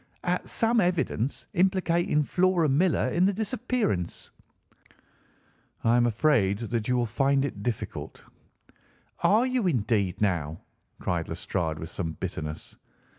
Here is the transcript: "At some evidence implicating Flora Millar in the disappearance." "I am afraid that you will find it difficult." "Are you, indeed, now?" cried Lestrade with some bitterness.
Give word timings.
"At 0.23 0.49
some 0.49 0.79
evidence 0.81 1.45
implicating 1.53 2.23
Flora 2.23 2.67
Millar 2.67 3.07
in 3.09 3.23
the 3.25 3.33
disappearance." 3.33 4.31
"I 5.83 5.95
am 5.95 6.07
afraid 6.07 6.57
that 6.57 6.87
you 6.87 6.95
will 6.95 7.05
find 7.05 7.45
it 7.45 7.61
difficult." 7.61 8.23
"Are 9.19 9.45
you, 9.45 9.67
indeed, 9.67 10.19
now?" 10.19 10.61
cried 10.99 11.29
Lestrade 11.29 11.77
with 11.77 11.91
some 11.91 12.13
bitterness. 12.13 12.77